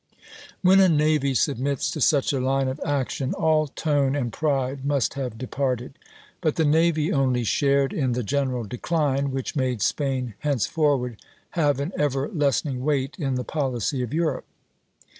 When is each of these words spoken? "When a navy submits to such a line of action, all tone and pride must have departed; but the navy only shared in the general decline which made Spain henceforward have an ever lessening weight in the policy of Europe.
"When 0.63 0.79
a 0.79 0.89
navy 0.89 1.35
submits 1.35 1.91
to 1.91 2.01
such 2.01 2.33
a 2.33 2.39
line 2.39 2.67
of 2.67 2.81
action, 2.83 3.33
all 3.35 3.67
tone 3.67 4.15
and 4.15 4.33
pride 4.33 4.83
must 4.83 5.13
have 5.13 5.37
departed; 5.37 5.99
but 6.41 6.55
the 6.55 6.65
navy 6.65 7.13
only 7.13 7.43
shared 7.43 7.93
in 7.93 8.13
the 8.13 8.23
general 8.23 8.63
decline 8.63 9.29
which 9.29 9.55
made 9.55 9.83
Spain 9.83 10.33
henceforward 10.39 11.21
have 11.51 11.79
an 11.79 11.93
ever 11.95 12.27
lessening 12.29 12.83
weight 12.83 13.15
in 13.19 13.35
the 13.35 13.43
policy 13.43 14.01
of 14.01 14.11
Europe. 14.11 14.45